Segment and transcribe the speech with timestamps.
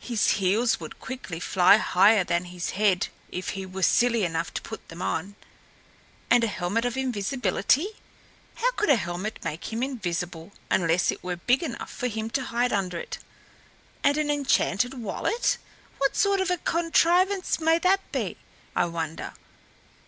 [0.00, 4.60] His heels would quickly fly higher than his head if he was silly enough to
[4.62, 5.36] put them on.
[6.28, 7.86] And a helmet of invisibility!
[8.56, 12.42] How could a helmet make him invisible, unless it were big enough for him to
[12.46, 13.18] hide under it?
[14.02, 15.58] And an enchanted wallet!
[15.98, 18.38] What sort of a contrivance may that be,
[18.74, 19.32] I wonder?